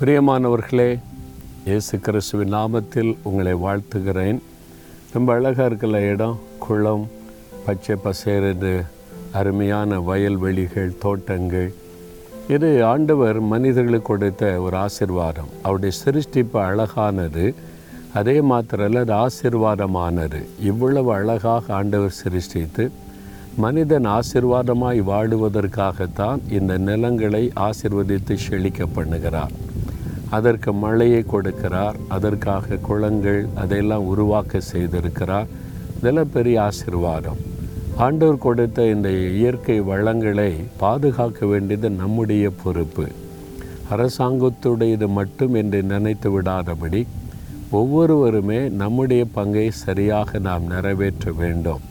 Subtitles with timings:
[0.00, 0.98] பிரியமானவர்களே
[1.64, 4.38] இயேசு கிறிஸ்துவின் நாமத்தில் உங்களை வாழ்த்துகிறேன்.
[5.12, 7.08] ரொம்ப அழகாக இருக்கிற இடம் குளம்
[7.66, 8.84] பச்சை பசேரது
[9.32, 11.74] அருமையான வயல்வெளிகள் தோட்டங்கள்.
[12.48, 15.50] இது ஆண்டவர் மனிதர்களுக்கு கொடுத்த ஒரு ஆசிர்வாதம்.
[15.62, 17.54] அவருடைய சிருஷ்டிப்பு அழகானது
[18.14, 20.44] அதே மாத்திரல்ல அது ஆசிர்வாதமானது.
[20.60, 22.90] இவ்வளவு அழகாக ஆண்டவர் சிருஷ்டித்து
[23.56, 29.50] மனிதன் ஆசிர்வாதமாய் வாழுவதற்காகத்தான் இந்த நிலங்களை ஆசிர்வதித்து செழிக்க பண்ணுகிறார்.
[30.36, 35.48] அதற்கு மழையை கொடுக்கிறார் அதற்காக குளங்கள் அதையெல்லாம் உருவாக்க செய்திருக்கிறார்.
[35.98, 37.40] இதெல்லாம் பெரிய ஆசிர்வாதம்.
[38.06, 40.50] ஆண்டவர் கொடுத்த இந்த இயற்கை வளங்களை
[40.82, 43.06] பாதுகாக்க வேண்டியது நம்முடைய பொறுப்பு.
[43.94, 47.00] அரசாங்கத்துடையது மட்டும் என்று நினைத்து விடாதபடி
[47.78, 51.82] ஒவ்வொருவருமே நம்முடைய பங்கை சரியாக நாம் நிறைவேற்ற வேண்டும்.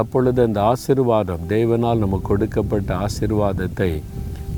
[0.00, 3.90] அப்பொழுது அந்த ஆசிர்வாதம் தேவனால் நமக்கு கொடுக்கப்பட்ட ஆசிர்வாதத்தை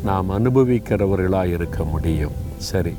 [0.04, 2.32] நாம் அனுபவிக்கிறவர்களாக இருக்க முடியும்.
[2.56, 2.92] சரி.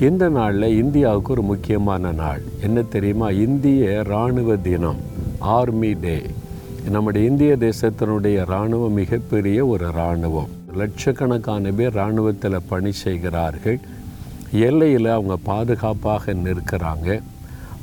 [0.00, 2.42] இந்த நாளில் இந்தியாவுக்கு ஒரு முக்கியமான நாள்.
[2.62, 3.30] என்ன தெரியுமா?
[3.30, 4.96] இந்திய இராணுவ தினம்
[5.38, 6.22] ஆர்மி டே
[6.90, 10.48] நம்முடைய இந்திய தேசத்தினுடைய இராணுவம் மிகப்பெரிய ஒரு இராணுவம்.
[10.76, 13.80] லட்சக்கணக்கான பேர் இராணுவத்தில் பணி செய்கிறார்கள்.
[14.52, 17.22] எல்லையில் அவங்க பாதுகாப்பாக நிற்கிறாங்க.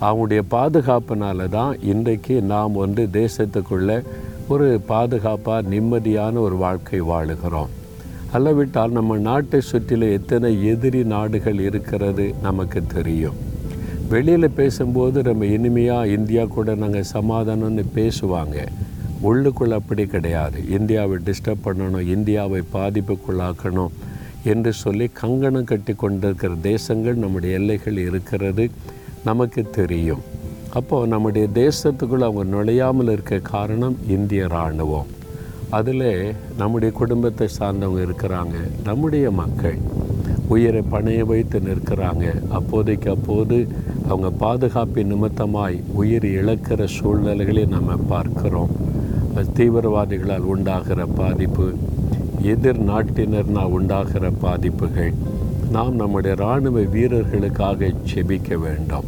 [0.02, 4.03] அவங்களுடைய பாதுகாப்பினால தான் இன்றைக்கு நாம் வந்து தேசத்துக்குள்ளே
[4.47, 7.67] ஒரு பாதுகாப்பாக நிம்மதியான ஒரு வாழ்க்கை வாழுகிறோம்.
[8.32, 13.34] அல்லவிட்டால் நம்ம நாட்டை சுற்றிலும் எத்தனை எதிரி நாடுகள் இருக்கிறது நமக்கு தெரியும்.
[14.10, 18.68] வெளியில் பேசும்போது நம்ம இனிமையாக இந்தியா கூட நாங்கள் சமாதானம்னு பேசுவாங்க.
[19.24, 20.70] உள்ளுக்குள்ள அப்படி கிடையாது.
[20.70, 23.94] இந்தியாவை டிஸ்டர்ப் பண்ணணும் இந்தியாவை பாதிப்புக்குள்ளாக்கணும்
[24.44, 28.70] என்று சொல்லி கங்கணம் கட்டி கொண்டிருக்கிற தேசங்கள் நம்முடைய எல்லைகள் இருக்கிறது
[29.24, 30.22] நமக்கு தெரியும்.
[30.70, 35.20] அப்போது நம்முடைய தேசத்துக்குள்ளே அவங்க நுழையாமல் இருக்க காரணம் இந்திய இராணுவம்.
[35.78, 39.78] அதில் நம்முடைய குடும்பத்தை சார்ந்தவங்க இருக்கிறாங்க நம்முடைய மக்கள்
[40.48, 42.26] உயிரை பணைய வைத்து நிற்கிறாங்க.
[42.50, 43.58] அப்போதைக்கு அப்போது
[44.08, 48.74] அவங்க பாதுகாப்பின் நிமித்தமாய் உயிர் இழக்கிற சூழ்நிலைகளை நம்ம பார்க்கிறோம்.
[49.58, 51.68] தீவிரவாதிகளால் உண்டாகிற பாதிப்பு
[52.54, 55.14] எதிர் நாட்டினர்னால் உண்டாகிற பாதிப்புகள்.
[55.72, 59.08] நாம் நம்முடைய இராணுவ வீரர்களுக்காக செபிக்க வேண்டும்.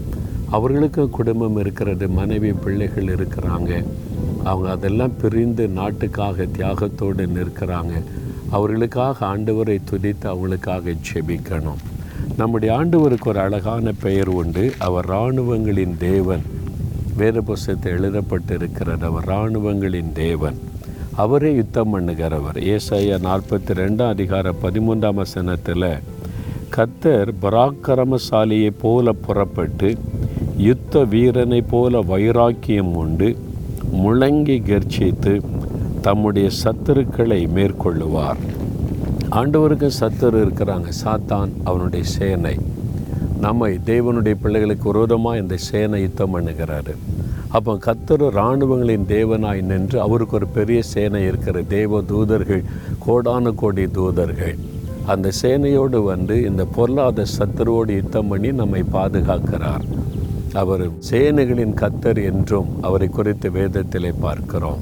[0.49, 3.83] அவர்களுக்கு குடும்பம் இருக்கிறது மனைவி பிள்ளைகள் இருக்கிறாங்க.
[4.43, 8.03] அவங்க அதெல்லாம் பிரிந்து நாட்டுக்காக தியாகத்தோடு நிற்கிறாங்க.
[8.49, 11.81] அவர்களுக்காக ஆண்டவரை துதித்து அவங்களுக்காக செபிக்கணும்
[12.37, 14.73] நம்முடைய ஆண்டவருக்கு ஒரு அழகான பெயர் உண்டு.
[14.77, 16.41] அவர் இராணுவங்களின் தேவன்.
[17.17, 20.57] வேறு புஸ்தத்தை எழுதப்பட்டிருக்கிறது அவர் இராணுவங்களின் தேவன்.
[21.15, 22.55] அவரே யுத்தம் பண்ணுகிறவர்.
[22.55, 25.99] ஏசாயா நாற்பத்தி ரெண்டாம் அதிகார பதிமூன்றாம் வசனத்தில்
[26.75, 29.97] கத்தர் பராக்கிரமசாலியைப் போல புறப்பட்டு
[30.57, 33.37] யுத்த வீரனைப் போல வைராக்கியம் உண்டு.
[34.01, 35.41] முழங்கி கர்ச்சித்து
[36.01, 38.41] தம்முடைய சத்துருக்களை மேற்கொள்ளுவார்.
[39.31, 40.91] ஆண்டவருக்கு சத்துரு இருக்கிறாங்க.
[41.03, 42.55] சாத்தான் அவனுடைய சேனை.
[43.39, 46.93] நம்மை தேவனுடைய பிள்ளைகளுக்கு விரோதமாக இந்த சேனை யுத்தம் பண்ணுகிறாரு.
[47.47, 52.63] அப்போ கத்தர் இராணுவங்களின் தேவனாய் நின்று அவருக்கு ஒரு பெரிய சேனை இருக்கிற தேவ தூதர்கள்
[53.07, 54.55] கோடானு கோடி தூதர்கள்.
[55.05, 59.85] அந்த சேனையோடு வந்து இந்த பொருளாத சத்துருவோடு யுத்தம் பண்ணி நம்மை பாதுகாக்கிறார்.
[60.61, 64.81] அவர் சேனைகளின் கத்தர் என்றும் அவரை குறித்து வேதத்திலே பார்க்கிறோம்.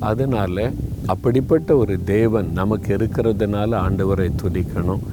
[0.00, 0.64] அதனால்
[1.06, 5.04] அப்படிப்பட்ட ஒரு தேவன் நமக்கு இருக்கிறதுனால ஆண்டவரை துதிக்கணும்.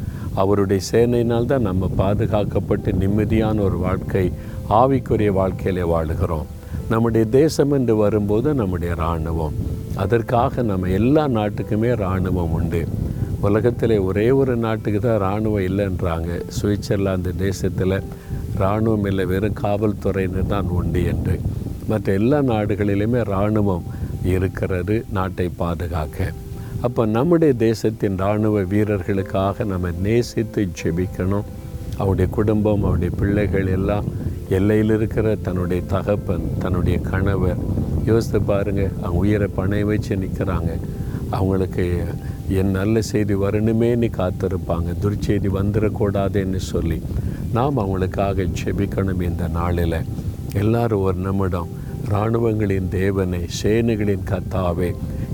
[0.42, 4.26] அவருடைய சேனையினால் தான் நம்ம பாதுகாக்கப்பட்டு நிம்மதியான ஒரு வாழ்க்கை
[4.70, 6.50] ஆவிக்குரிய வாழ்க்கையிலே வாழுகிறோம்.
[6.90, 9.56] நம்முடைய தேசம் என்று வரும்போது நம்முடைய இராணுவம்.
[9.96, 12.82] அதற்காக நம்ம எல்லா நாட்டுக்குமே இராணுவம் உண்டு.
[13.42, 16.32] உலகத்தில் ஒரே ஒரு நாட்டுக்கு தான் இராணுவம் இல்லைன்றாங்க.
[16.58, 17.96] சுவிட்சர்லாந்து தேசத்தில்
[18.56, 21.40] இராணுவம் இல்லை வெறும் காவல்துறையினர் தான் உண்டு என்று.
[21.88, 23.84] மற்ற எல்லா நாடுகளிலுமே இராணுவம்
[24.24, 26.32] இருக்கிறது நாட்டை பாதுகாக்க.
[26.82, 31.50] அப்போ நம்முடைய தேசத்தின் இராணுவ வீரர்களுக்காக நம்ம நேசித்து ஜெபிக்கணும்.
[31.98, 34.06] அவருடைய குடும்பம் அவருடைய பிள்ளைகள் எல்லாம்
[34.50, 37.62] எல்லையில் இருக்கிற தன்னுடைய தகப்பன் தன்னுடைய கணவர்.
[38.06, 40.72] யோசித்து பாருங்கள் அவங்க உயிரை பணைய வச்சு நிற்கிறாங்க.
[41.30, 42.04] அவங்களுக்கு
[42.50, 44.90] என் நல்ல செய்தி வரணுமே நீ காத்திருப்பாங்க.
[45.02, 47.02] துர்ச்செய்தி வந்துடக்கூடாதுன்னு சொல்லி.
[47.54, 49.98] நாம் அவங்களுக்காக செபிக்கணும் இந்த நாளில்.
[50.54, 51.70] எல்லாரும் ஒரு நிமிடம்
[52.10, 54.90] இராணுவங்களின் தேவனை சேனைகளின் கத்தாவே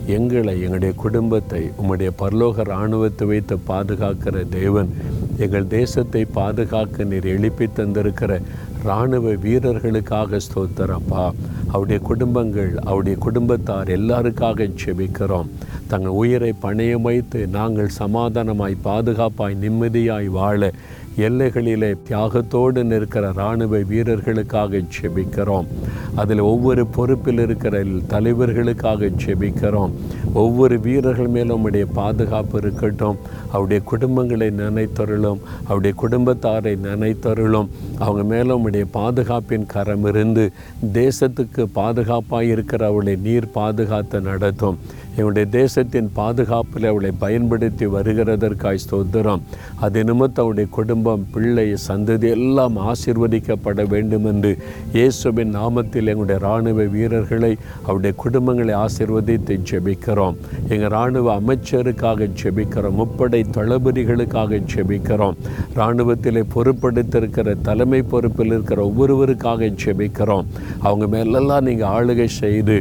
[0.07, 4.89] எங்களை எங்களுடைய குடும்பத்தை உம்முடைய பரலோக இராணுவத்தை வைத்து பாதுகாக்கிற தேவன்
[5.37, 8.41] எங்கள் தேசத்தை பாதுகாக்க நீர் எழுப்பி தந்திருக்கிற
[8.83, 11.23] இராணுவ வீரர்களுக்காக ஸ்தோத்திரப்பா
[11.67, 15.49] அவருடைய குடும்பங்கள் அவருடைய குடும்பத்தார் எல்லாருக்காக செபிக்கிறோம்
[15.89, 20.71] தங்கள் உயிரை பணையம் வைத்து நாங்கள் சமாதானமாய் பாதுகாப்பாய் நிம்மதியாய் வாழ
[21.17, 25.67] எல்லைகளிலே தியாகத்தோடு நிற்கிற இராணுவ வீரர்களுக்காக செபிக்கிறோம்
[26.15, 29.91] அதில் ஒவ்வொரு பொறுப்பில் இருக்கிற தலைவர்களுக்காக செபிக்கிறோம்
[30.33, 33.17] ஒவ்வொரு வீரர்கள் மேலும் உடைய பாதுகாப்பு இருக்கட்டும்.
[33.51, 35.39] அவருடைய குடும்பங்களை நினைத்தருளும்.
[35.63, 37.67] அவருடைய குடும்பத்தாரை நினைத்தருளும்.
[37.99, 40.51] அவங்க மேலும் உடைய பாதுகாப்பின் கரம் இருந்து
[40.93, 44.77] தேசத்துக்கு பாதுகாப்பாக இருக்கிற அவளை நீர் பாதுகாத்து நடத்தும்.
[45.09, 45.47] எங்களுடைய
[45.79, 49.43] தேசத்தின் பாதுகாப்பில் அவளை பயன்படுத்தி வருகிறதற்காய் ஸ்தோத்திரம்.
[49.85, 54.51] அது நிமித்தம் அவருடைய குடும்பம் பிள்ளை சந்ததி எல்லாம் ஆசிர்வதிக்கப்பட வேண்டும் என்று
[54.97, 57.51] இயேசுவின் நாமத்தில் எங்களுடைய இராணுவ வீரர்களை
[57.85, 60.35] அவருடைய குடும்பங்களை ஆசிர்வதித்து ஜெபிக்கிறோம்.
[60.73, 62.97] எங்கள் இராணுவ அமைச்சருக்காக ஜெபிக்கிறோம்.
[63.01, 65.39] முப்படை தளபதிகளுக்காக ஜெபிக்கிறோம்.
[65.77, 70.51] இராணுவத்திலே பொறுப்படுத்திருக்கிற தலைமை பொறுப்பில் இருக்கிற ஒவ்வொருவருக்காக ஜெபிக்கிறோம்.
[70.87, 72.77] அவங்க மேலெல்லாம் நீங்கள் ஆளுகை செய்து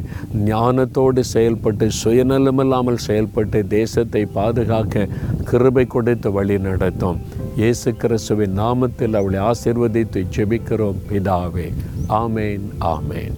[0.51, 5.09] ஞானத்தோடு செயல்பட்டு சுயநலமில்லாமல் செயல்பட்டு தேசத்தை பாதுகாக்க
[5.45, 7.21] கிருபை கொடுத்து வழி நடத்தும்.
[7.57, 10.99] இயேசு கிறிஸ்துவின் நாமத்தில் அவளை ஆசிர்வதித்து ஜெபிக்கிறோம்.
[11.13, 11.73] பிதாவே
[12.09, 13.35] ஆமேன் ஆமேன்.